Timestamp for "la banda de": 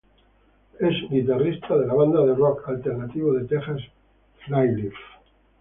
1.85-2.33